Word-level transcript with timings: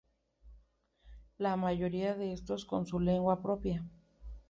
La 1.37 1.55
mayoría 1.57 2.15
de 2.15 2.31
ellos 2.31 2.65
con 2.65 2.87
su 2.87 2.99
lengua 2.99 3.43
propia. 3.43 3.85